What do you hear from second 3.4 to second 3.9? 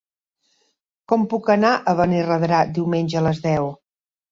deu?